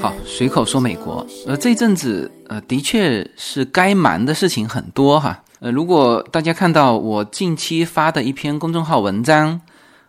[0.00, 5.42] 好，随口说美国，呃，这阵子呃，的确是该忙的事情很多哈。
[5.60, 9.60] 呃，如果大家看到我近期发的一篇公众号文章，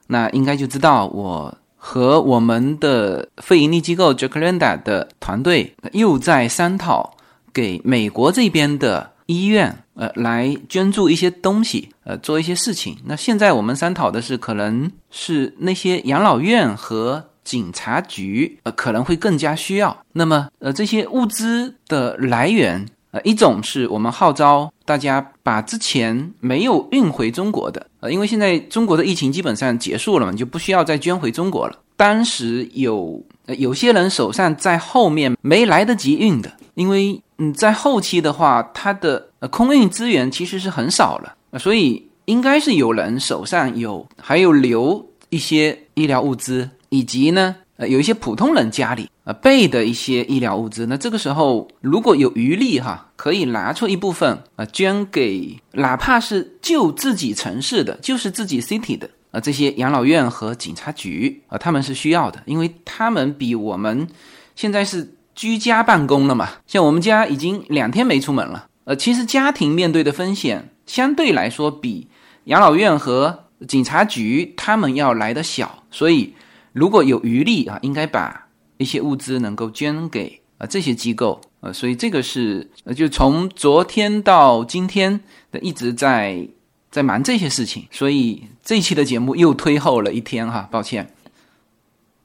[0.07, 7.15] 那应该就知道我和我们的非盈利机构 Jacaranda 的团队又在商讨
[7.53, 12.97] 给美国这边的医院，呃，来捐助一些东西，呃，做一些事情。
[13.05, 19.95] 那现在我们商讨的是，可能是那些养老院和警察局，呃，可能会更加需要。
[20.11, 22.85] 那么，呃，这些物资的来源。
[23.11, 31.79] 呃，一种是我们号召大家把之前没有运回中国的，呃，因为现在中国的疫情基本上结束了嘛，就不需要再捐回中国了。
[31.95, 33.23] 当时有
[33.57, 47.55] 有些人手上在后面没来得及运的，因为嗯，在后期的话，它的呃空运资源其实是很少了，所以应该是有人手上有还有留一些医疗物资，以及呢。
[47.79, 64.07] 呃，有一些普通人家里呃备的一些医疗物资，那这个时候如果有余力哈，可以拿出一部分啊，捐给哪怕是就自己城市的，就是自己 city 的啊这些养老院和警察局啊，他们是需要的，因为他们比我们
[64.55, 72.07] 现在是居家办公了嘛，像我们家已经两天没出门了，呃，其实家庭面对的风险相对来说比
[72.45, 76.33] 养老院和警察局他们要来的小，所以。
[76.77, 78.47] 如果有余力啊，应该把
[78.77, 85.19] 一些物资能够捐给啊这些机构啊，所以这个是呃，就从昨天到今天
[85.51, 86.47] 的一直在
[86.91, 91.11] 在忙这些事情，所以这一期的节目又推后了一天哈，抱歉。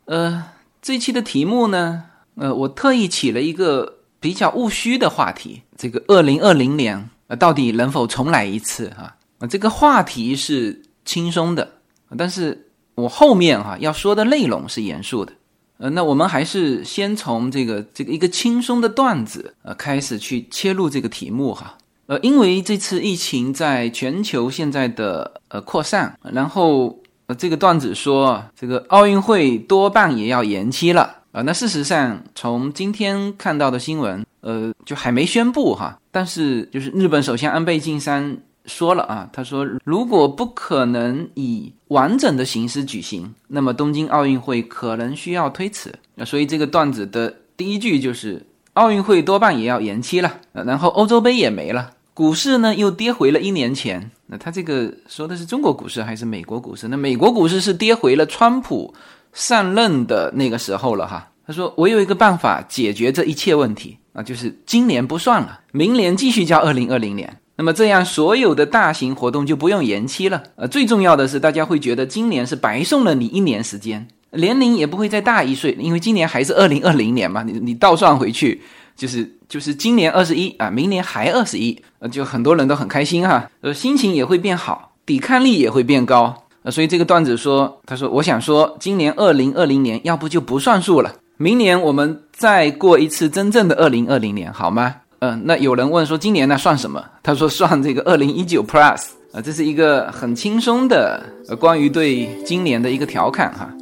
[0.04, 0.44] 呃，
[0.82, 9.16] 这一期的题目呢，呃，我特意起了一个比较务虚的话题，这个二零二零年呃到底能否重来一次哈？
[9.38, 11.80] 啊，这个话题是轻松的，
[12.18, 12.68] 但是。
[12.94, 15.32] 我后面哈要说的内容是严肃的，
[15.78, 31.16] 呃，那我们还是先从这个这个一个轻松的段子呃开始去切入这个题目哈，呃，因为这次疫情在全球现在的呃扩散，然后呃这个段子说这个奥运会多半也要延期了。
[31.32, 38.36] 啊，那事实上从今天看到的新闻，呃，就还没宣布哈，但是就是日本首相安倍晋三。
[38.66, 45.92] 说了啊，他说如果不可能以完整的形式举行，那么东京奥运会可能需要推迟。
[46.14, 50.38] 那所以这个段子的第一句就是奥运会多半也要延期了。
[50.52, 54.10] 然后欧洲杯也没了，股市呢又跌回了一年前。
[54.26, 56.88] 那他这个说的是中国股市还是美国股市？
[56.88, 58.94] 那美国股市是跌回了川普
[59.32, 61.28] 上任的那个时候了哈。
[61.44, 67.36] 他说我有一个办法解决这一切问题啊，就是今年不算了，明年继续叫二零二零年。
[67.56, 70.42] 那么这样，所有的大型活动就不用延期了。
[70.56, 77.42] 呃，最重要的是，大家会觉得今年是白送了你一年时间，年龄也不会再大一岁，因为今年还是二零二零年嘛。
[77.42, 78.60] 你你倒算回去，
[78.96, 86.34] 就是就是今年二十一啊，明年还二十一，呃，就很多人都很开心哈，呃，心情也会变好，抵抗力也会变高。
[86.62, 94.94] 呃，所以这个段子说，他说我想说，今年二零二零年要不就不算数了，明年我们再过一次真正的二零二零年，好吗？
[95.22, 97.00] 嗯，那有人问说今年呢算什么？
[97.22, 103.72] 他说算这个二零一九 Plus 啊，这是一个很轻松的呃关于对今年的一个调侃哈。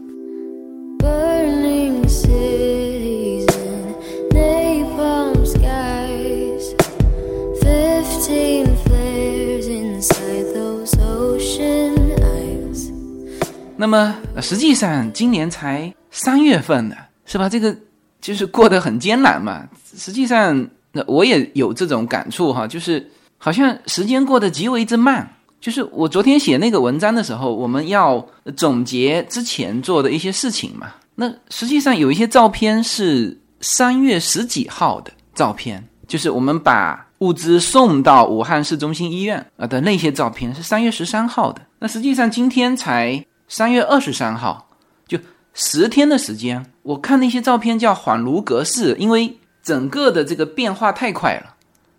[13.78, 17.48] 那么实际上今年才三月份呢，是吧？
[17.48, 17.74] 这个
[18.20, 19.66] 就是过得很艰难嘛。
[19.96, 20.68] 实际上。
[20.92, 25.36] 那我也有这种感触哈，就是好像时间过得极为之慢。
[25.60, 28.26] 就是我昨天写那个文章的时候，我们要
[28.56, 30.88] 总结之前做的一些事情嘛。
[31.14, 41.60] 那实际上有一些照片是三月十几号的照片，就是我们把物资送到武汉市中心医院啊的那些照片是三月十三号的。
[41.78, 44.66] 那实际上今天才三月二十三号，
[45.06, 45.18] 就
[45.52, 46.64] 十天的时间。
[46.82, 49.36] 我看那些照片叫恍如隔世，因为。
[49.62, 51.54] 整个的这个变化太快了，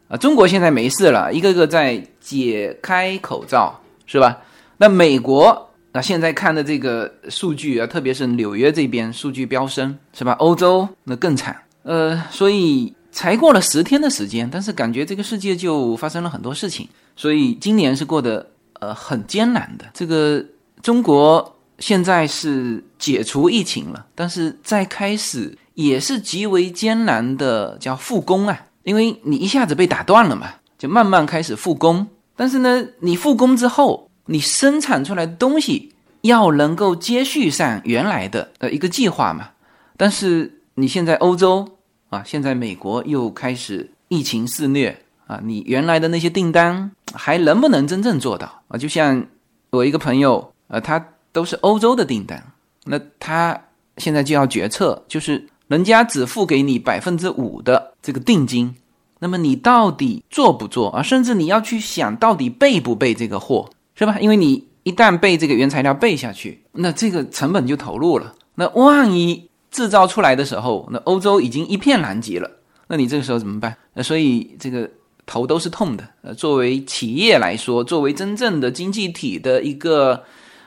[0.10, 4.40] 啊，中国现在没事了，一个个在解开口罩，是吧？
[4.78, 10.32] 那美国那现在看的这个数据啊，特别是纽约这边数据飙升，是吧？
[10.40, 18.50] 欧洲那更惨，呃，所以才过了十天的时间，但是感觉这个世界就发生了很多事情，所以今年是过得
[18.80, 19.86] 呃很艰难的。
[19.94, 20.44] 这个
[20.82, 25.56] 中国现在是解除疫情了，但是在开始。
[25.74, 32.08] 也是极为艰难的，叫复工啊，因为你一下子被打断了嘛，就慢慢开始复工。
[32.36, 39.50] 但是呢，你复工之后，你生产出来的东西要能够接续上原来的呃一个计划嘛。
[39.96, 41.68] 但是你现在欧洲
[42.10, 44.98] 啊，现在美国又开始疫情肆虐
[45.28, 48.78] 啊，你原来的那些订单还能不能真正做到啊？
[48.78, 49.24] 就像
[49.70, 52.44] 我一个朋友，呃，他都是欧洲的订单，
[52.86, 53.60] 那他
[53.98, 58.76] 现在就要决策，就是人家只付给你百分之五的这个定金。
[59.20, 61.02] 那么你到底做不做啊？
[61.02, 64.20] 甚至你要去想到底备不备这个货，是吧？
[64.20, 68.36] 因为你一旦备这个原材料备下去，那这个成本就投入了。
[68.56, 72.52] 那万一制造出来的时候，那欧洲已经一片狼藉了，
[72.88, 73.74] 那你这个时候怎么办？
[73.94, 74.90] 那，所以这个
[75.26, 76.06] 头都是痛的。
[76.22, 80.22] 呃，作为企业来说，作为真正的经济体的一个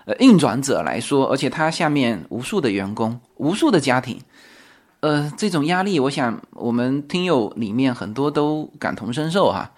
[0.06, 4.16] 呃运转者来说，而且它下面无数的员工，无数的家庭。
[5.04, 9.70] 呃，这种压力，我想我们听友里面很多都感同身受哈，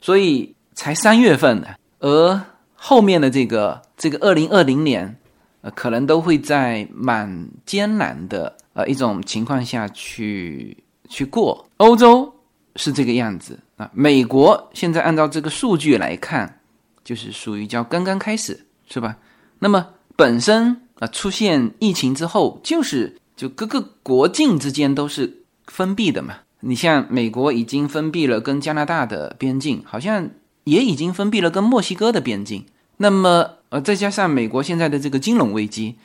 [0.00, 2.40] 所以才三月份的，而
[2.76, 5.18] 后面的这个这个二零二零年，
[5.62, 10.76] 呃，可能都会在蛮艰难的呃一种情况下去
[11.08, 11.66] 去过。
[11.78, 12.32] 欧洲
[12.76, 16.60] 是这个样子啊，美国现在按照这个数据来看，
[17.02, 19.16] 就是属于叫刚刚开始，是吧？
[19.58, 19.84] 那么
[20.14, 23.16] 本身啊出现疫情之后，就是。
[23.40, 30.28] 就各个国境之间都是封闭的嘛，你像美国已经封闭了跟加拿大的边境，好像
[30.64, 32.66] 也已经封闭了跟墨西哥的边境。
[32.98, 35.96] 那么呃，再加上美国现在的这个金融危机，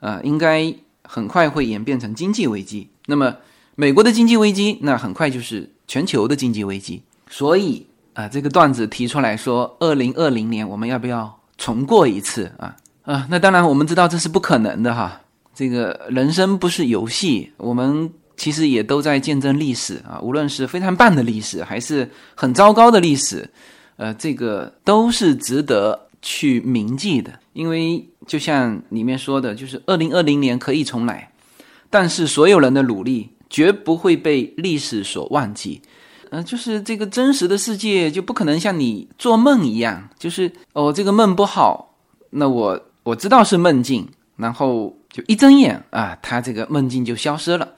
[0.00, 2.88] 呃，应该很快会演变成经济危机。
[3.04, 3.36] 那么
[3.74, 7.02] 美国的经济危机，那很快就是全球的经济危机。
[7.28, 12.74] 所以啊，这个段子提出来说，二零二零年我们要不要重过一次啊？
[13.02, 15.20] 啊，那当然我们知道这是不可能的哈。
[15.58, 20.20] 这个人生不是游戏，我们其实也都在见证历史啊。
[20.22, 23.50] 无论是非常棒的历史，还是很糟糕的历史，
[23.96, 27.36] 呃，这个都是值得去铭记的。
[27.54, 31.28] 因为就像里面说的，就是二零二零年可以重来，
[31.90, 35.82] 但是所有人的努力绝不会被历史所忘记。
[36.30, 41.96] 嗯，就是这个真实的世界就不可能像你做梦一样，就是哦，这个梦不好，
[42.30, 44.06] 那我我知道是梦境，
[44.36, 44.94] 然后。
[45.10, 47.68] 就一睁眼啊，他这个梦境就消失了，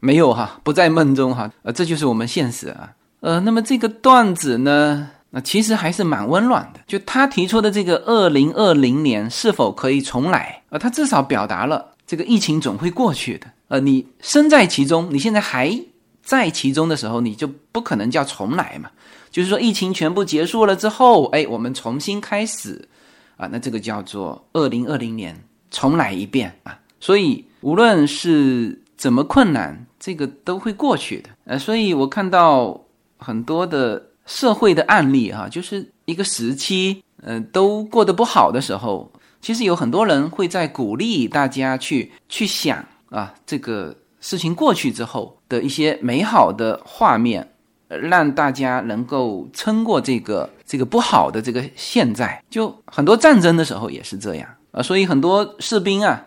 [0.00, 6.80] 没有哈，不在梦中哈，呃，这就是我们现实啊，呃，那么这个段子呢，那其实还是蛮温暖的。
[6.86, 10.78] 就他提出的这个二零二零年是否可以重来啊？
[10.78, 13.46] 他至少表达了这个疫情总会过去的。
[13.68, 15.78] 呃，你身在其中，你现在还
[16.22, 18.90] 在其中的时候，你就不可能叫重来嘛。
[19.30, 22.88] 就是说，疫情全部结束了之后，哎，我们重新开始
[23.36, 25.34] 啊，那这个叫做二零二零年。
[25.70, 26.78] 重来一遍啊！
[27.00, 31.30] 所以无论是怎么困难，这个都会过去的。
[31.44, 32.80] 呃，所以我看到
[33.18, 39.10] 很多的社会的案例哈，就是一个时期，呃，都过得不好的时候，
[39.40, 47.48] 其实有很多人会在鼓励大家去去想啊，这个事情过去之后的一些美好的画面，
[47.88, 52.42] 让大家能够撑过这个这个不好的这个现在。
[52.50, 54.48] 就很多战争的时候也是这样。
[54.70, 56.24] 啊，所以很多士兵啊，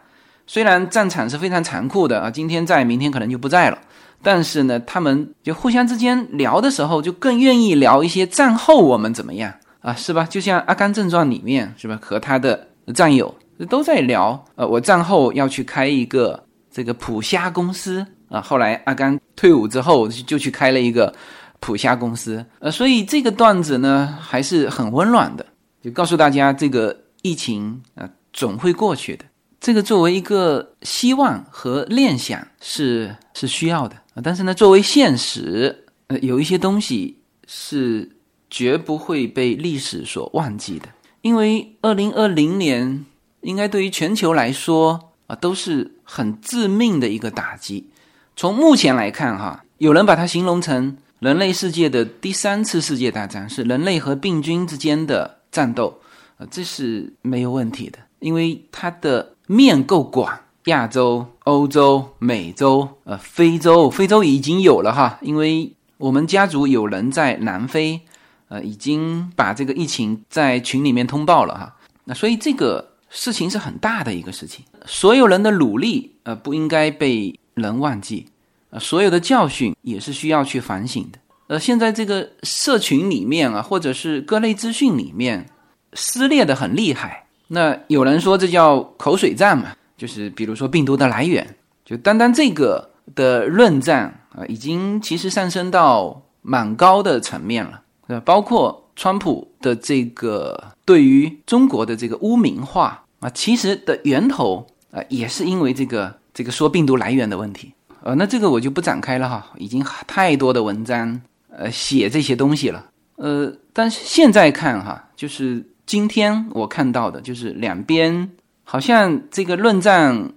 [0.48, 3.78] 虽然战场是非常残酷的啊，今天在，明天可能就不在了，
[4.22, 10.26] 但是呢，他们就互相之间聊的时候，就更愿意聊一些战后我们怎么样啊，是吧？
[10.26, 13.34] 就像《阿甘正传》里面是吧，和他的战友
[13.70, 21.14] 都在聊，呃，我战后要去开一个这个普虾公司啊，后来阿甘退伍之后就去开了一个
[21.60, 25.46] 普虾公司，呃，所以这个段子呢还是很温暖的，
[25.84, 28.10] 就告诉大家这个疫情啊。
[28.34, 29.26] 总会过去的。
[29.60, 38.10] 这个作为一个希望和念想是是需要的，但是呢，作为现实，呃，有一些东西是
[38.50, 40.88] 绝不会被历史所忘记的。
[41.22, 43.06] 因为二零二零年
[43.42, 47.88] 应该对于全球来说啊，都是很致命的一个打击。
[48.36, 56.02] 从目前来看，哈，有人把它形容成人类世界的第三次世界大战，是人类和病菌之间的战斗
[56.38, 58.00] 啊，这是没有问题的。
[58.22, 60.32] 因为它的面够广，
[60.66, 65.18] 亚洲、欧洲、美洲、呃，非洲，非洲已经有了哈。
[65.22, 68.00] 因为我们家族有人在南非，
[68.48, 71.76] 呃，已经把这个疫情在群里面通报了哈。
[72.04, 78.28] 那所以这个事情是很大的一个事情，所有人的努力呃不应该被人忘记，
[78.70, 81.18] 呃，所有的教训也是需要去反省的。
[81.48, 85.50] 呃，现在这个社群里面啊，或者是各类资讯里面
[85.94, 87.26] 撕裂的很厉害。
[87.54, 91.46] 那有人说这叫口水战嘛，就是比如说病毒的来源，
[91.84, 98.24] 就单单这个的论战啊，已经其实上升到蛮高的层面了，对吧？
[98.26, 107.74] 包括川普的这个对于中国的这个污名化啊，其实的源头啊，也是因为这个这个说病毒来源的问题。
[108.04, 112.86] 呃，那这个我就不展开了哈，已经太多的文章呃写这些东西了。
[113.18, 118.32] 呃，但是现在看哈，就是今天我看到的，就是两边
[118.64, 120.32] 好像这个论战，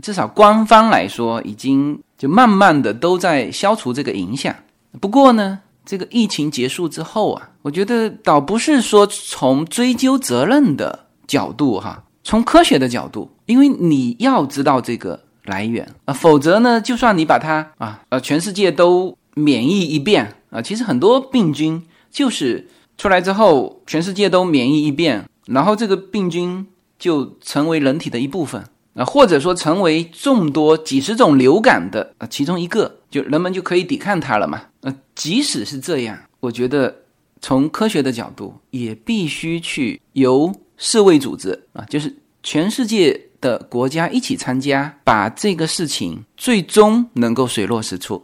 [0.00, 4.54] 至少官方来说，已经就慢慢的都在消除这个影响。
[5.00, 21.82] 不过呢，这个疫情结束之后啊，我觉得倒不是说从追究责任的角度哈，从科学的角度，因为你要知道这个来源啊，否则呢，就算你把它啊呃全世界都免疫一遍啊，其实很多病菌。
[22.12, 22.68] 就是
[23.02, 26.64] 出来之后，全世界都免疫一遍，然后这个病菌
[27.00, 28.62] 就成为人体的一部分
[28.94, 34.62] 啊，或者说成为众多几十种流感的啊其中一个，就人们就可以抵抗它了嘛。
[34.82, 36.96] 呃，即使是这样，我觉得
[37.40, 48.22] 从科学的角度，也必须去由世卫组织啊，就是全世界的国家一起参加，把这个事情最终能够水落石出。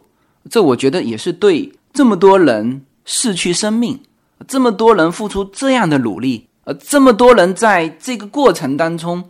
[0.49, 2.85] 这我觉得也是对这么多人。
[3.11, 3.99] 逝去生命，
[4.47, 9.23] 这么多人付出这样的努力，呃，这么多人在这个过程当中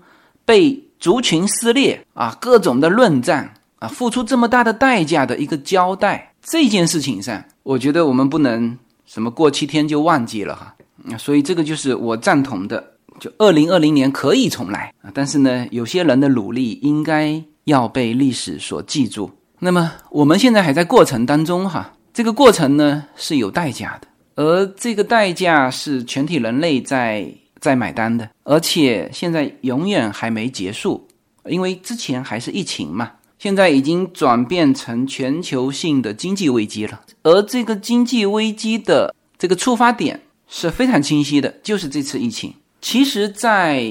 [0.46, 10.76] 被族群撕裂啊，各种的论战啊，付出这么大的代价的一个交代，这件事情上，我觉得我们不能什么过七天就忘记了哈，
[11.18, 19.32] 所以这个就是我赞同的，就二零二零年可以重来啊，但是呢，有些人的努力应该要被历史所记住。
[19.60, 21.94] 那么我们现在还在过程当中哈。
[22.12, 24.08] 这个过程呢是有代价的，
[24.40, 27.30] 而这个代价是全体人类在
[27.60, 31.06] 在买单的，而且现在永远还没结束，
[31.44, 42.54] 因为之前还是疫情嘛，现在已经转变成全球性的经济危机了，而这个经济危机的这个出发点是非常清晰的，就是这次疫情。
[42.80, 43.84] 其实，在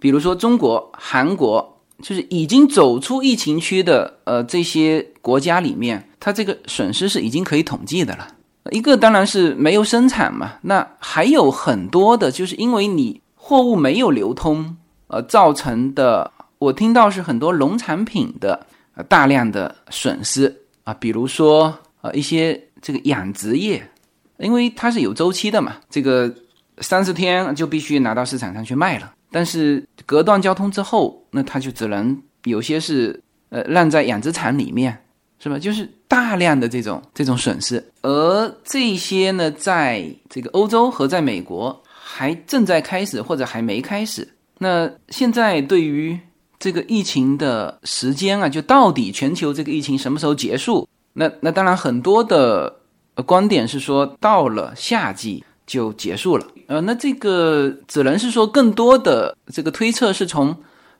[0.00, 1.68] 比如说中国、韩国。
[2.02, 8.26] 就是已经走出疫情区的呃这些国家里面，它这个损失是已经可以统计的了。
[8.70, 14.76] 一个当然是没有生产嘛，那还有很多的，就是因为你货物没有流通
[15.08, 16.30] 呃造成的。
[16.58, 18.64] 我听到是很多农产品的
[19.08, 23.84] 大量的损失啊，比如说呃一些这个养殖业，
[24.38, 26.32] 因为它是有周期的嘛，这个
[26.78, 29.12] 三十天就必须拿到市场上去卖了。
[29.32, 34.96] 但是隔断交通之后，那它就只能有些是呃烂在养殖场里面，
[35.40, 35.58] 是吧？
[35.58, 44.28] 就是大量的这种这种损失，而这些呢，在这个欧洲和在美国还正在开始或者还没开始。
[44.58, 46.18] 那现在对于
[46.58, 50.86] 这个疫情的时间啊，就到底全球这个疫情什么时候结束？
[51.14, 52.76] 那那当然很多的
[53.24, 55.42] 观点是说到了夏季。
[55.64, 60.54] 就结束了，呃，那这个只能是说更多的这个推测是从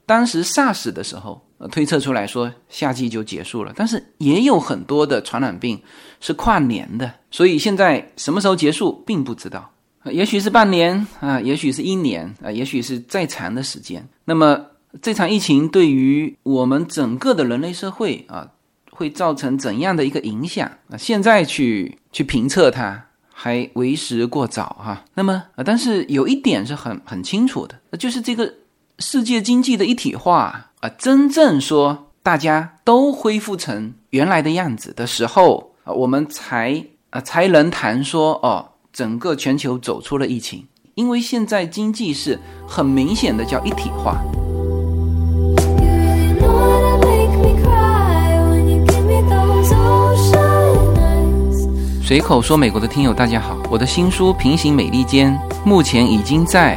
[0.07, 5.81] 当时 SARS 的时候推测出来说夏季就结束了，但是也有很多的传染病
[6.21, 9.71] 是跨年的，所以现在什么时候结束并不知道，
[10.05, 14.07] 也许是半年啊，也许是一年啊，也许是再长的时间。
[14.25, 14.61] 那么
[15.01, 18.49] 这场疫情对于我们整个的人类社会啊，
[18.91, 20.97] 会造成怎样的一个影响啊？
[20.97, 23.05] 现在去去评测它。
[23.35, 28.55] 还为时过早哈，那么啊，但是有一点是很很清楚的，就是这个
[29.01, 42.37] 世界经济的一体化啊，真正说大家都恢复成原来的样子的时候啊，我们才啊才能谈说哦，整个全球走出了疫情，因为现在经济是
[42.67, 44.21] 很明显的叫一体化。
[52.03, 55.33] 随口说，美国的听友大家好，我的新书《平行美利坚》
[55.65, 56.77] 目前已经在。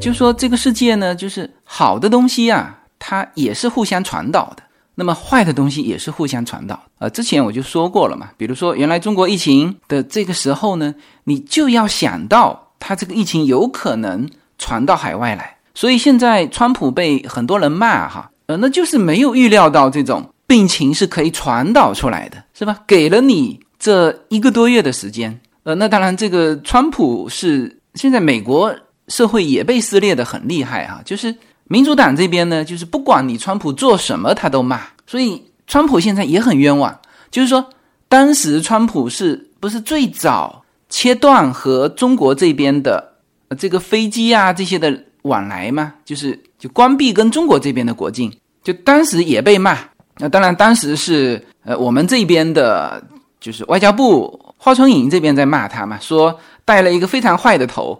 [0.00, 4.62] 就说这个世界呢，就是好的东西啊，它也是互相传导的；
[4.94, 6.80] 那么坏的东西也是互相传导。
[6.98, 15.56] 呃，之前我就说过了嘛，比如说原来中国疫情的这个时候呢，你就要想到它这个疫情有可能传到海外来。
[15.74, 22.78] 所以现在川普被很多人骂哈，呃，那就是没有预料到这种病情是可以传导出来的，是吧？
[22.86, 28.74] 给了你这一个多月的时间，呃，那当然，这个川普是现在美国
[29.08, 31.34] 社会也被撕裂的很厉害啊，就是
[31.64, 36.98] 民主党这边呢，就是不管你川普做什么，他都骂，所以川普现在也很冤枉。
[37.30, 37.68] 就是说，
[38.08, 43.12] 当时川普是不是最早切断和中国这边的
[43.58, 45.92] 这个飞机啊这些的往来嘛？
[46.04, 49.78] 就是就关闭跟中国这边的国境，就当时也被骂。
[50.18, 53.02] 那当然，当时是呃，我们这边的，
[53.40, 57.98] 就是外交部华春莹这边在骂他嘛，说带了一个非常坏的头。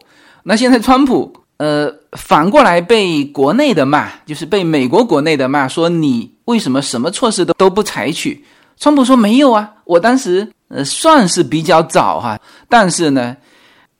[0.48, 8.42] 那现在川普呃反过来被国内的骂，就是被美国国内的骂，说你为什么什么措施都都不采取？
[8.78, 13.36] 川普说没有啊，我当时呃算是比较早哈，但是呢，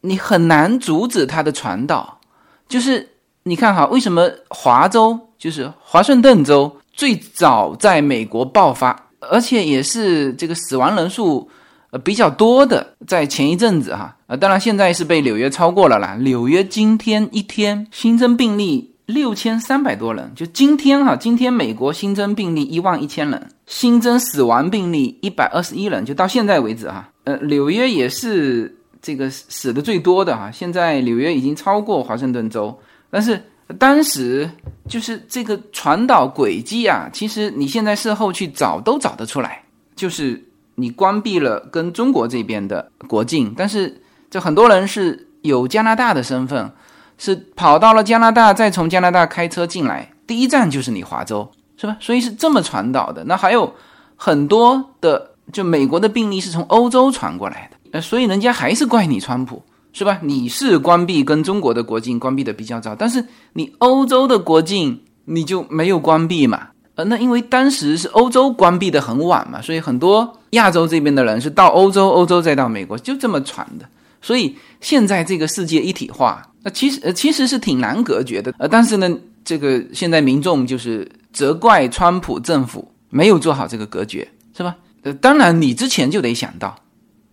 [0.00, 2.18] 你很难阻止他的传导。
[2.66, 3.06] 就是
[3.42, 6.74] 你看哈，为什么华州就是华盛顿州？
[6.94, 11.46] 最早在美国爆发，而且也是这个死亡人数
[11.90, 16.16] 呃比较多的，在前一阵子哈，呃，当然现在是被纽约超过了啦。
[16.20, 32.78] 纽约今天一天新增病例六千三百多人，就今天哈，今天美国新增病例一万一千人，新增死亡病例一百二十一人，就到现在为止哈，呃，纽约也是这个死的最多的哈，现在纽约已经超过华盛顿州，
[33.10, 33.42] 但是。
[33.78, 34.48] 当时
[34.88, 39.62] 就是这个传导轨迹啊，其实你现在事后去找都找得出来，
[39.94, 40.42] 就是
[40.78, 46.70] 你关闭了跟中国这边的国境，但是这很多人是有加拿大的身份，
[47.18, 51.96] 是跑到了加拿大，再从加拿大开车进来，第一站就是你华州，是吧？
[52.00, 53.24] 所以是这么传导的。
[53.24, 53.74] 那还有
[54.16, 59.62] 很多的，就美国的病例是从欧洲传过来的，呃，所以人家还是怪你川普。
[59.90, 60.20] 是吧？
[60.22, 66.68] 你是关闭跟中国的国境关闭的比较早，但是你欧洲的国境你就没有关闭嘛？
[66.98, 73.88] 呃，那因为当时是欧洲关闭的很晚嘛，所以很多亚洲这边的人是到欧洲，欧洲再到美国，就这么传的。
[74.20, 78.52] 所以现在这个世界一体化，那其实呃其实是挺难隔绝的。
[78.58, 79.08] 呃，但是呢，
[79.44, 84.74] 这个现在民众就是责怪川普政府没有做好这个隔绝，是吧？
[85.02, 86.76] 呃，当然你之前就得想到，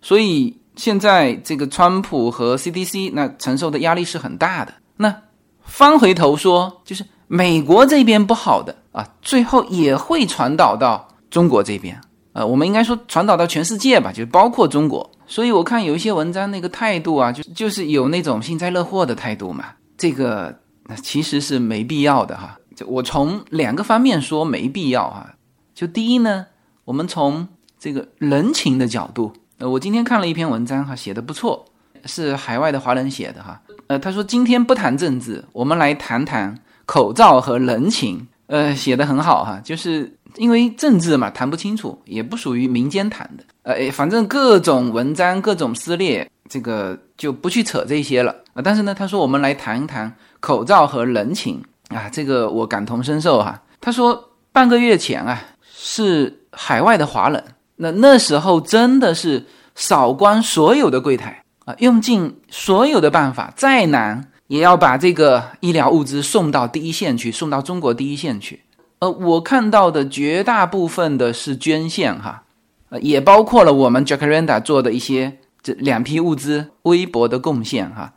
[0.00, 0.56] 所以。
[0.76, 4.74] 现在这个川普和 CDC 那承受的压力是很大的。
[4.98, 5.22] 那
[5.62, 12.00] 翻回头说，就是美国这边不好的啊，最后也会传导到中国这边。
[12.32, 15.10] 呃，我们应该说传导到全世界吧，就包括中国。
[15.26, 19.64] 所以我看有一些文章那个态度啊，就就是有那种幸灾乐祸的态度嘛。
[19.96, 20.54] 这个
[21.02, 22.56] 其实是没必要的哈。
[22.76, 25.34] 就我从两个方面说没必要哈。
[25.74, 26.46] 就第一呢，
[26.84, 27.48] 我们从
[27.80, 29.32] 这个人情的角度。
[29.58, 31.64] 呃，我今天看了一篇文章哈，写的不错，
[32.04, 33.60] 是海外的华人写的哈。
[33.86, 36.54] 呃，他说今天不谈政治，我们来谈谈
[36.86, 38.26] 口罩和人情。
[38.48, 43.42] 呃，写的很好哈，就是因为政治嘛，谈不清楚，也不属于民间谈的。
[43.64, 48.62] 呃，反正各种文章，各种撕裂，这个就不去扯这些了啊。
[48.62, 53.60] 但是呢，他说我们来谈一谈口罩和人情啊，这个我感同身受哈。
[53.80, 57.42] 他说半个月前啊，是海外的华人。
[57.74, 59.44] 那那时候真的是
[59.74, 68.62] 扫光所有的柜台啊，用尽所有的办法，再难也要把这个医疗物资送到第一线去，送到中国第一线去。
[68.98, 72.42] 呃，我看到的绝大部分的是捐献哈，
[72.88, 78.12] 呃，也包括了我们 Jacaranda 做的一些这两批物资微薄的贡献哈，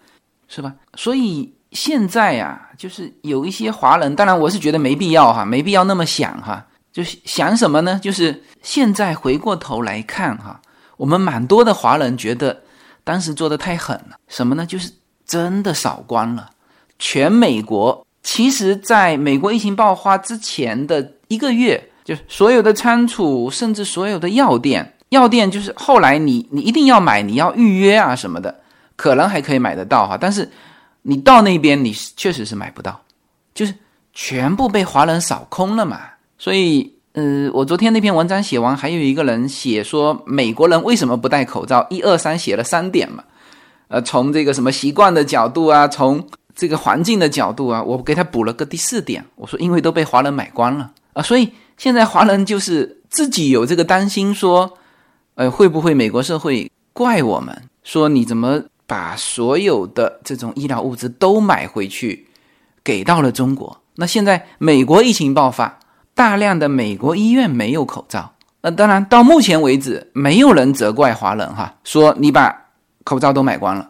[0.48, 0.74] 是吧？
[0.96, 6.66] 所以现在呀，就是有一些华人，当然我是觉得没必要哈，没必要那么想哈。
[6.92, 8.00] 就是想什么呢？
[8.02, 10.60] 就是现在回过头来看哈，
[10.98, 12.64] 我们蛮多的华人觉得
[13.04, 14.18] 当时做的太狠了。
[14.28, 14.66] 什么呢？
[14.66, 14.92] 就是
[15.30, 16.50] 真的扫光了
[16.98, 18.06] 全美国。
[18.22, 28.54] 其实，在美国疫情爆发之前的一个月，就所有的仓储，甚至所有的药店，药店就是后来你你一定要买，你要预约啊什么的，
[28.98, 30.18] 可能还可以买得到哈。
[30.20, 30.48] 但是
[31.02, 33.00] 你到那边，你确实是买不到，
[33.54, 33.74] 就是
[34.14, 36.02] 全部被华人扫空了嘛。
[36.38, 41.88] 所以，呃，我昨天那篇文章写完，还有一个人写说美国人为什么不戴口罩？
[41.90, 43.24] 一二三写了三点嘛，
[43.90, 46.26] 呃，从这个什么习惯的角度啊，从
[46.56, 54.72] 这个环境的角度啊，我给他补了个第四点，我说因为都被华人买光了啊，所以现在华人就是自己有这个担心，说，
[55.36, 62.26] 呃，会不会美国社会怪我们，说你怎么把所有的这种医疗物资都买回去，
[62.84, 63.78] 给到了中国？
[63.96, 65.78] 那现在美国疫情爆发。
[66.16, 72.54] 大量的美国医院没有口罩，那当然到目前为止没有人责怪华人哈，说你把
[73.10, 73.90] 口罩都买光了，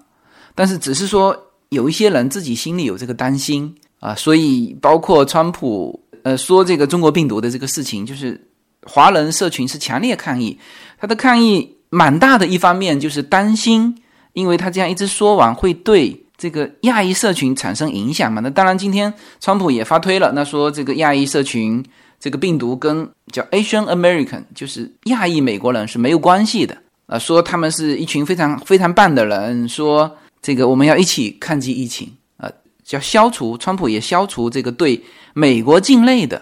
[0.56, 1.36] 但是只是说
[1.68, 8.40] 有一些人自己心里有这个担心啊，所以包括川普呃说这个中国病毒的这个事情，就是
[8.84, 10.58] 华人社群是强烈抗议。
[10.98, 13.94] 他的抗议蛮大的一方面就是担心，
[14.32, 18.40] 因为他这样一直说完会对这个亚裔社群产生影响嘛。
[18.40, 21.84] 那当然，今天川普也发推了，那说这个亚裔社群
[22.22, 26.78] 这个病毒跟叫 Asian American，就是亚裔美国人是没有关系的。
[27.10, 32.48] 啊，说他们是一群非常非常棒的人，说这个我们要一起抗击疫情啊，
[32.84, 36.40] 叫消除川普也消除这个对美国境内的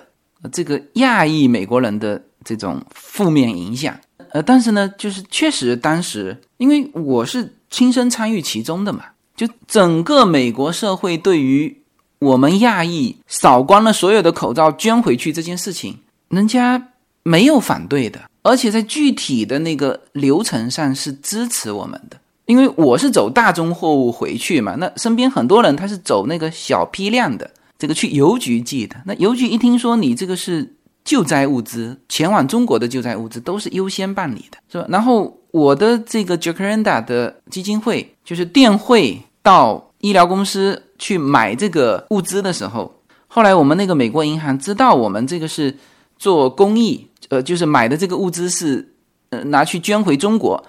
[0.51, 3.97] 这个亚裔美国人的这种负面影响。
[4.31, 9.05] 呃，但是呢，就是确实当时因为我是亲身参与其中的嘛，
[9.37, 11.81] 就整个美国社会对于
[12.19, 16.89] 我们亚裔扫光了所有的口罩捐回去这件事情，人家
[17.23, 18.19] 没有反对的。
[18.47, 28.95] 而且在具体的那个流程上是支持我们的，因为我是走大宗货物回去嘛，那身边很多人他是走那个小批量的，这个去邮局寄的。
[29.05, 34.85] 那邮局一听说你这个是救灾物资，前往中国的救灾物资都是优先办理的，是吧？
[34.87, 42.93] 然后我的这个 Jacaranda 的基金会就是电汇到医疗公司去买这个物资的时候，
[43.27, 45.75] 后来我们那个美国银行知道我们这个是
[46.17, 47.06] 做公益。
[47.29, 48.93] 呃，就是买的这个物资是，
[49.29, 50.63] 呃，拿去捐回中国，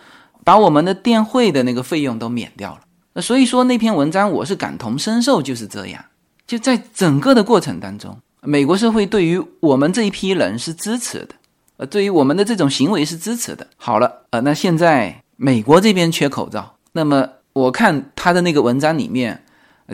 [0.44, 2.80] 把我们的电汇的那个费用都免掉了。
[3.14, 6.04] 那所以说那篇文章我是感同身受，就是这样。
[6.46, 11.28] 就在整个的过程当中，美国社会对于我们这一批人是支持的，
[11.76, 13.66] 呃，对于我们的这种行为是支持的。
[13.76, 19.44] 好了，呃，那现在美国这边缺口罩，那么我看他的那个文章里面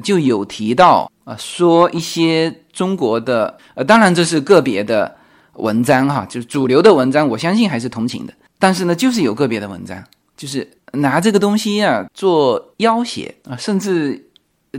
[0.03, 5.17] 就有提到啊，说一些中国的，呃，当然这是个别的。
[5.57, 8.33] 文章哈，就是主流的文章，我相信还是同情的。
[8.59, 10.03] 但是呢，就是有个别的文章，
[10.37, 14.31] 就是拿这个东西啊做要挟啊，甚至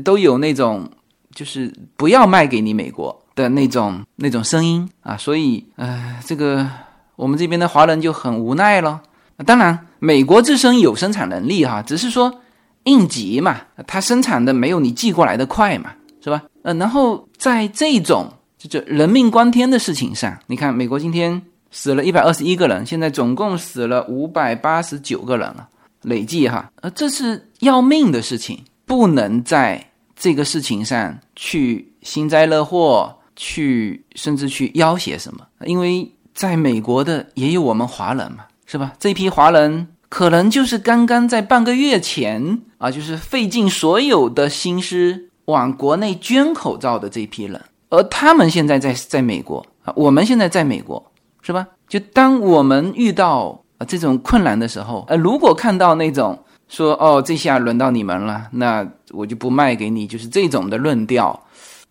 [0.04, 0.90] 都有那种
[1.34, 5.16] 就是不要卖给你美国的那种那种声音啊。
[5.18, 6.68] 所以，呃，这个
[7.16, 9.02] 我们这边的华人就很无奈了。
[9.46, 12.42] 当然，美国自身有生产能力哈，只是说
[12.86, 15.92] 应急嘛，它生产的没有你寄过来的快嘛，
[16.24, 16.44] 是吧？
[16.64, 18.32] 呃，然后在这种。
[18.68, 25.68] 这人命关天的事情上，你看，美国今天死了一百二十一个人，现在总共死了五百八十九个人了，
[26.04, 38.94] 累计哈，呃，这是要命的事情，不能在这个事情上去幸灾乐祸，去甚至去要挟什么，因为在美国的也有我们华人嘛，是吧？
[39.00, 47.62] 这批华人可能就是刚刚在半个月前啊，就是费尽所有的心思往国内捐口罩的这批人。
[47.96, 51.68] 而他们现在在在美国啊，我们现在在美国，是吧？
[51.88, 61.40] 就当我们遇到啊这种困难的时候，呃，如果看到那种说哦，这下轮到你们了，那我就不卖给你，就是这种的论调，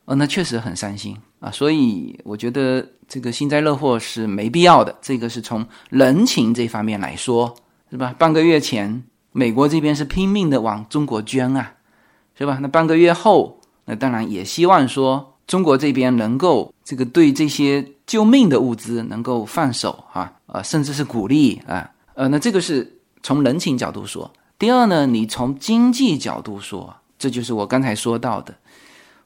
[0.07, 1.51] 呃，那确实很伤心啊。
[1.51, 4.95] 所以我觉得这个幸灾乐祸是没必要的。
[5.01, 7.55] 这个是从人情这方面来说，
[7.91, 8.15] 是吧？
[8.19, 11.75] 半个月前，美国这边是拼命的往中国捐啊，
[12.37, 12.59] 是吧？
[12.61, 15.31] 那半个月后，那当然也希望说。
[15.47, 24.31] 中国这边能够这个对这些救命的物资能够放手啊啊，甚至是鼓励啊呃，那这个是从人情角度说。
[24.59, 28.55] 第二呢，你从经济角度说，这就是我刚才说到的，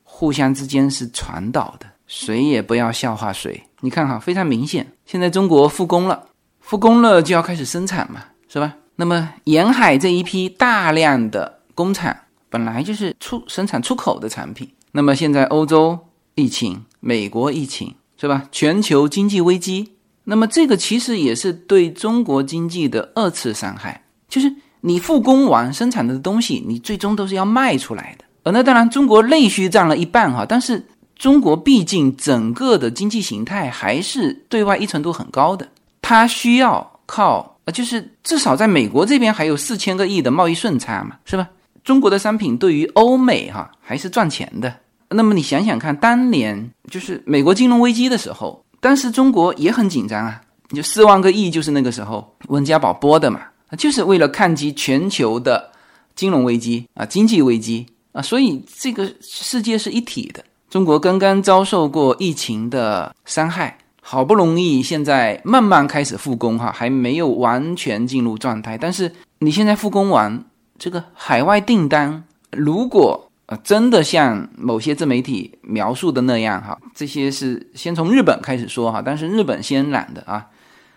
[0.03, 3.63] 互相之间是传导的，谁也不要笑话谁。
[3.81, 6.25] 你看哈，非常明显，现在中国复工了，
[6.61, 8.75] 复工了就要开始生产嘛，是吧？
[8.97, 12.17] 那么沿海这一批大量的工厂
[12.49, 15.97] 本来就是出生产出口的产品，那么现在欧洲。
[16.39, 18.45] 疫情，美国疫情是吧？
[18.53, 24.05] 全球经济危机，那么这个其实也是对中国经济的二次伤害。
[24.29, 28.25] 就是你复工完生产的东西，你最终都是要卖出来的。
[28.45, 35.69] 呃，那当然中国内需占了一半哈，但是中国毕竟整个的经济形态还是对外依存度很高的，
[36.01, 41.49] 它需要靠呃，就是至少在美国这边还有四千个亿的贸易顺差嘛，是吧？
[41.83, 44.73] 中国的商品对于欧美哈还是赚钱的。
[45.11, 50.41] 那么你想想看，当年就是美国金融危机的时候，当时中国也很紧张啊，
[50.75, 53.41] 就四万个亿就是那个时候温家宝拨的嘛，
[53.79, 55.71] 就是为了抗击全球的
[56.15, 60.45] 金融危机啊，经济危机啊，所以这个世界是一体的。
[60.69, 70.45] 中国刚刚遭受过疫情的伤害，好不容易现在慢慢开始复工哈，还没有完全进入状态，但是你现在复工完，
[70.79, 73.25] 这个海外订单如果。
[73.49, 80.47] 啊，真的像某些自媒体描述的那样哈，这些是先从日本开始说哈，但是日本先染的啊，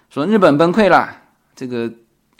[0.09, 1.15] 说日本崩溃了，
[1.55, 1.89] 这个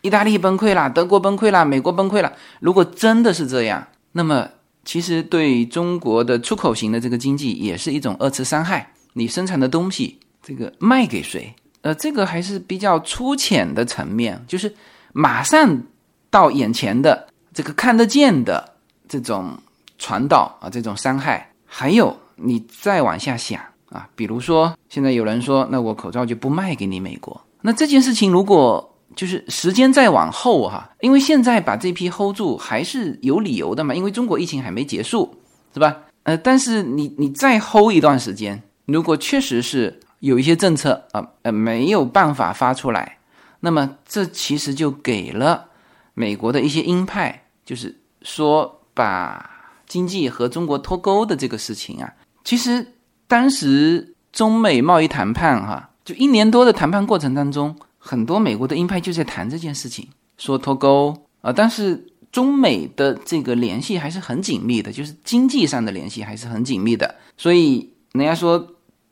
[0.02, 2.34] 意大利崩溃了，德国崩溃了，美国崩溃了。
[2.60, 4.50] 如果真的是这样，那么
[4.84, 8.91] 其实对中国的出口型的这个经济也是一种二次伤害。
[9.13, 11.56] 你生产的东西，这个卖给谁？
[11.84, 14.76] 呃，这个还是比较粗浅的层面，就是
[15.13, 15.84] 马上
[16.30, 18.74] 到眼前的这个看得见的
[19.08, 19.58] 这种
[20.01, 21.47] 传导啊，这种伤害。
[21.65, 27.39] 还有你再往下想啊，比如说现在有人说，那我口罩就不卖给你美国。
[27.61, 35.33] 那这件事情如果就是时间再往后哈，因为现在把这批 hold 住还是有理由的嘛，因为中国疫情还没结束，
[35.73, 35.95] 是吧？
[36.23, 43.17] 呃，但是你你再 hold 一段时间，如果确实是有一些政策啊呃没有办法发出来，
[43.61, 45.67] 那么这其实就给了
[46.15, 49.49] 美国的一些鹰派，就是说把。
[49.91, 52.13] 经济和中国脱钩的这个事情啊，
[52.45, 52.93] 其实
[53.27, 61.51] 当时中美贸易谈判哈，就一年多的谈判过程当中，很多美国的鹰派就在谈这件事情，说脱钩啊。
[61.51, 62.01] 但是
[62.32, 67.13] 中美的这个联系还是很紧密的，就是经济上的联系还是很紧密的。
[67.36, 68.65] 所以人家说，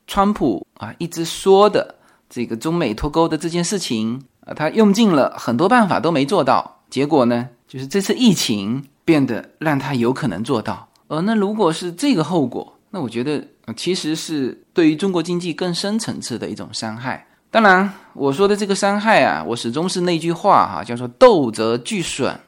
[0.07, 1.95] 川普啊一直说的
[2.29, 8.81] 这个中美脱钩的这件事情啊，他用尽了很多办法都没做到，结果呢，就是这次疫情。
[9.09, 13.43] 变得让他有可能做到，呃，那如果是这个后果，那我觉得
[13.75, 17.25] 其实是对于中国经济更深层次的一种伤害。
[17.49, 22.39] 当然，我说的这个伤害啊，我始终是那句话哈，叫做斗则俱损，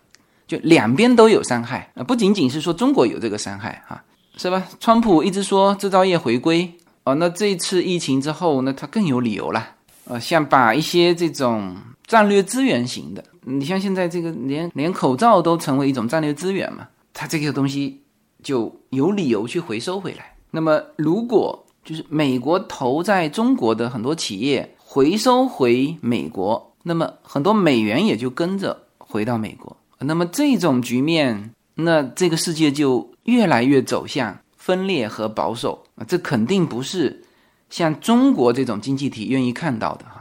[0.46, 4.04] 就两边都有伤害啊，不仅仅是说中国有这个伤害哈，
[4.38, 4.64] 是吧？
[4.80, 6.72] 川普一直说制造业回归，
[7.06, 9.68] 哦，那这次疫情之后，那他更有理由了，
[10.06, 13.24] 呃，像把一些这种战略资源型的。
[13.44, 18.02] 你像现在这个连连口罩都成为一种战略资源嘛，它这个东西
[18.44, 20.36] 就有理由去回收回来。
[20.52, 29.76] 那么如果就是美国投在中国的很多企业回收回美国，那么很多美元也就跟着回到美国。
[30.00, 37.24] 那么这种局面，那这个世界就越来越走向分裂和保守啊，这肯定不是
[37.70, 40.21] 像中国这种经济体愿意看到的哈。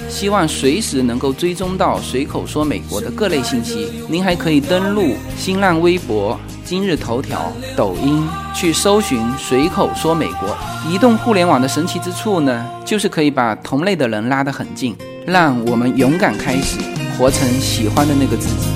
[0.11, 3.87] 希望随时能够追踪到随口说美国的各类信息。
[4.09, 8.21] 您还可以登录新浪微博、今日头条、抖音
[8.53, 10.55] 去搜寻“随口说美国”。
[10.85, 14.95] 移动互联网的神奇之处呢，就是可以把同类的人拉得很近，
[15.25, 16.77] 让我们勇敢开始，
[17.17, 18.67] 活成喜欢的那个自己。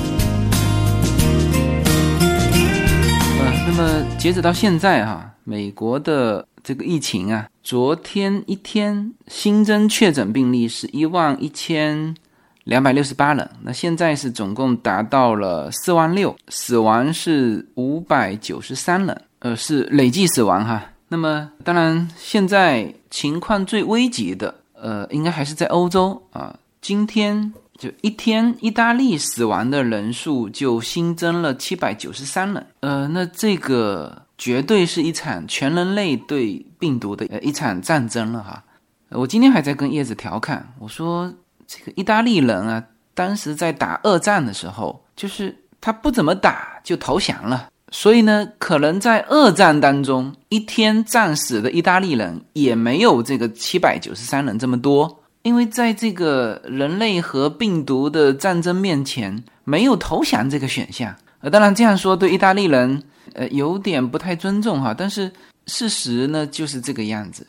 [3.40, 6.48] 呃，那么截止到现在哈，美国的。
[6.66, 12.16] 这个疫情啊，昨天一天新增确诊病例是一万一千
[12.64, 20.84] 两百六十八人，那现在是总共达到了四万六，死亡是五百九十三人，呃，是累计死亡哈。
[21.08, 26.58] 那么当然，现在情况最危急的，呃，应该还是在欧洲啊。
[26.82, 34.25] 今天就一天，意大利死亡的人数就新增了七百九十三人，呃，那这个。
[34.38, 38.64] 绝对是一场全人类对病毒的呃一场战争了哈！
[39.10, 41.34] 我今天还在跟叶子调侃，我说
[41.66, 61.16] 这个意大利人啊，当时在打二战的时候，就是他不怎么打就投降了，所以呢，可能在二战当中一天战死的意大利人也没有这个七百九十三人这么多，因为在这个人类和病毒的战争面前，没有投降这个选项。
[61.46, 63.04] 呃，当然这样说对意大利人。
[63.34, 65.30] 呃，有点不太尊重哈，但是
[65.68, 67.46] 事实呢就是这个样子，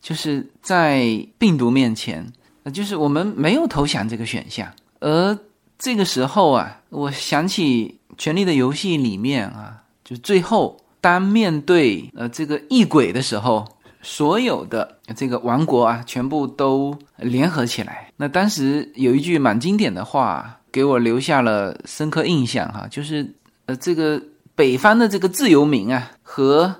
[0.00, 2.24] 就是在病毒面前，
[2.62, 4.70] 呃，就是我们没有投降这个选项。
[5.00, 5.36] 而
[5.76, 13.66] 这个时候啊，我想起《权力的游戏》里面啊，就最后当面对呃这个异鬼的时候，
[14.02, 18.12] 所有的这个王国啊，全部都联合起来。
[18.16, 23.34] 那当时有一句蛮经典的话，给我留下了深刻印象哈，就是
[23.66, 24.22] 呃这个。
[24.58, 26.74] 北方的这个自由民啊，和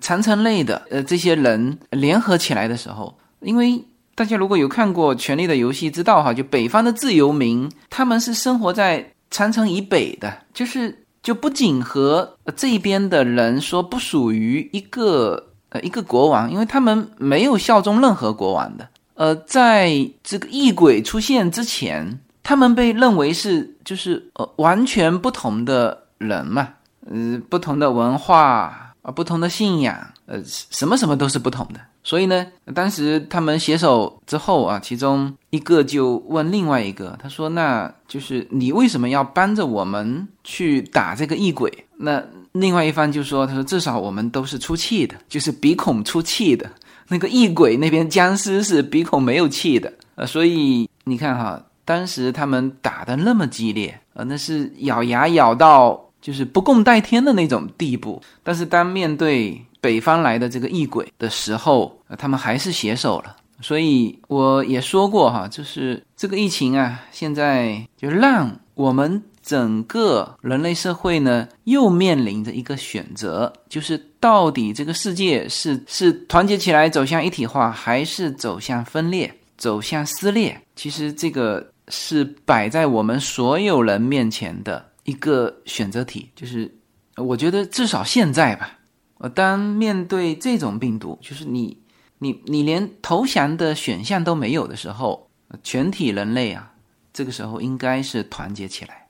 [0.00, 18.88] 长城类的呃这些人联合起来的时候，因为大家如果有看过《权力的游戏》，知道哈，就北方的自由民他们是生活在长城以北的，就是就不仅和这边的人说不属于一个呃一个国王，因为他们没有效忠任何国王的。
[19.14, 26.68] 呃，在这个异鬼出现之前，他们被认为是就是呃完全不同的人嘛，
[27.10, 31.80] 呃不同的文化啊，不同的信仰，呃什么什么都是不同的。
[32.06, 46.70] 所以呢，当时他们携手之后啊，其中一个就问另外一个，他说：“那就是你为什么要帮着我们去打这个异鬼？”那另外一方就说：“他说至少我们都是出气的，就是鼻孔出气的。
[47.08, 49.90] 那个异鬼那边僵尸是鼻孔没有气的。
[50.16, 58.22] 呃，所以你看哈，当时他们打的那么激烈，呃，那是咬牙咬到就是不共戴天的那种地步。
[58.42, 59.64] 但是当面对……
[59.84, 63.36] 北方来的这个异鬼的时候，他们还是携手了。
[63.60, 80.58] 所以我也说过哈，就是这个疫情啊，现在就让我们整个人类社会呢，又面临着一个选择，就是到底这个世界是是团结起来走向一体化，还是走向分裂、走向撕裂？
[80.74, 86.30] 其实这个是摆在我们所有人面前的一个选择题。
[86.34, 86.74] 就是
[87.16, 88.78] 我觉得至少现在吧。
[89.18, 91.80] 呃，当面对这种病毒，就是你、
[92.18, 95.30] 你、你连投降的选项都没有的时候，
[95.62, 96.72] 全体人类啊，
[97.12, 99.06] 这个时候应该是团结起来。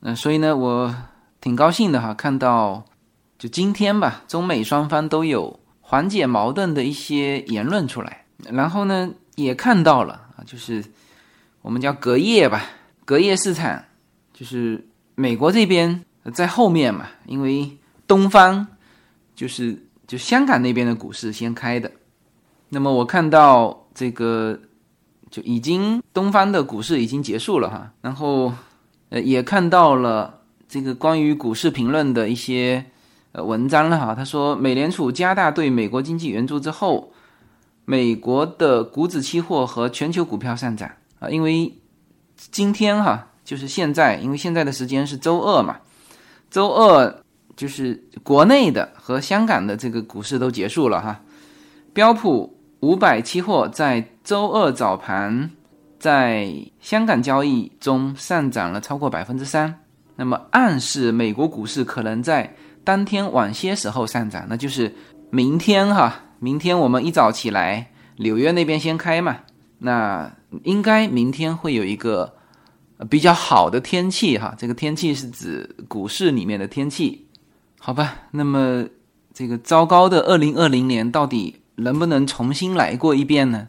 [0.00, 0.94] 那所以呢，我
[1.40, 2.84] 挺高兴的哈，看到
[3.38, 8.26] 就今天吧，中美双方都有缓解矛盾的一些言论出来。
[8.50, 10.84] 然后呢，也看到了啊，就是
[11.66, 12.62] 我们叫隔夜吧，
[13.04, 13.82] 隔夜市场，
[14.32, 17.76] 就是美国这边在后面嘛，因为
[18.06, 18.68] 东方。
[19.34, 19.76] 就是
[20.06, 21.92] 就香港那边的股市先开的，
[22.70, 24.58] 那么我看到这个
[25.30, 28.50] 就已经东方的股市已经结束了哈，然后
[29.10, 32.82] 呃也看到了这个关于股市评论的一些
[33.32, 34.14] 呃文章了哈。
[34.14, 37.12] 他说，美联储加大对美国经济援助之后，
[37.84, 40.90] 美国的股指期货和全球股票上涨
[41.30, 41.72] 因为
[42.36, 45.78] 今天哈就是现在，因为现在的时间是周二嘛，
[46.50, 47.22] 周二。
[47.56, 51.18] 就是国内的和香港的这个股市都结束了哈，
[51.94, 55.50] 标普五百期货在周二早盘
[55.98, 59.74] 在香港交易中上涨了超过百分之三，
[60.16, 64.94] 那么暗示美国股市可能在当天晚些时候上涨，那就是
[65.30, 69.38] 明天哈，明天我们一早起来，纽约那边先开嘛，
[69.78, 70.30] 那
[70.64, 72.34] 应该明天会有一个
[73.10, 77.26] 比较好的天气哈，这个天气是指股市里面的天气。
[77.78, 78.84] 好吧，那么
[79.32, 83.68] 这个糟糕的二零二零年到底能不能重新来过一遍呢？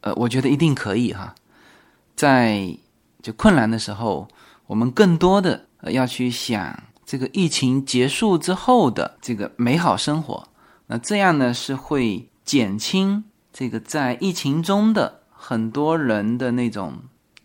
[0.00, 1.34] 呃，我觉得一定可以哈。
[2.14, 2.76] 在
[3.22, 4.28] 就困难的时候，
[4.66, 10.46] 我们更多的要去想这个疫情结束之后的这个美好生活。
[10.86, 16.94] 那这样呢，是会减轻这个在疫情中的很多人的那种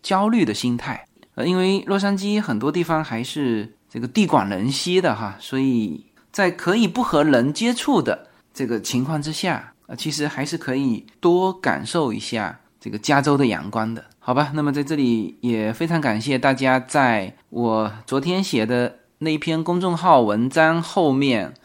[0.01, 1.05] 焦虑的心态。
[1.35, 3.73] 呃，因为洛杉矶很多地方还是。
[3.91, 14.51] 这个地广人稀的哈，所以在可以不和人接触的这个情况之下，啊，其实还是可以多感受一下这个加州的阳光的，好吧？
[14.53, 21.55] 那么在这里也非常感谢大家在我昨天写的那篇公众号文章后面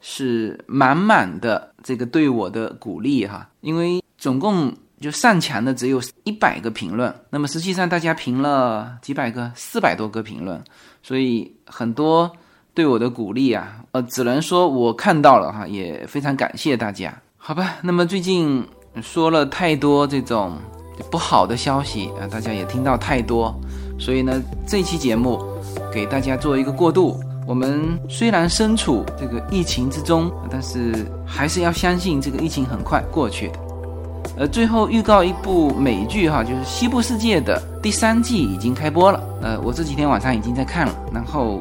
[0.00, 4.74] 是满满的这个对我的鼓励哈，因为总共。
[5.00, 10.62] 就上墙的只有一百个评论，那么实际上大家评了几百个，四百多个评论，
[11.02, 12.30] 所以很多
[12.74, 17.76] 对我的鼓励啊，呃，只能说我看到了哈，也非常感谢大家，好吧。
[17.82, 18.66] 那么最近
[19.00, 20.56] 说了太多这种
[21.10, 23.54] 不好的消息啊，大家也听到太多，
[23.98, 25.40] 所以呢，这期节目
[25.92, 27.18] 给大家做一个过渡。
[27.46, 33.67] 我们虽然身处这个疫情之中，但是还是要相信这个疫情很快过去的。
[34.36, 39.20] 呃，最后预告一部美剧哈，就是《西部世界》的第三季已经开播了。
[39.42, 40.94] 呃，我这几天晚上已经在看了。
[41.12, 41.60] 然后，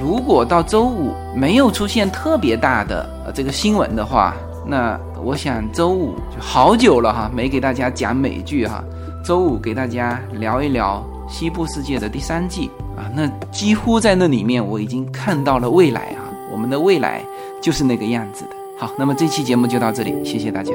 [0.00, 4.34] 如果到周五没有出现特别大的呃这个新闻的话，
[4.66, 8.82] 那我想周五就好久了哈，没给大家讲美剧哈。
[9.22, 17.22] 周五给大家聊一聊《西部世界》的第三季啊，那几乎在那里面我已经看到了未来啊，我们的未来
[17.60, 18.50] 就是那个样子的。
[18.78, 20.72] 好，那么这期节目就到这里，谢谢大家。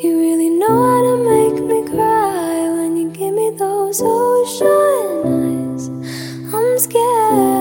[0.00, 4.68] You really know how to make me cry when you give me those ocean
[5.26, 5.88] eyes.
[6.54, 7.57] I'm scared.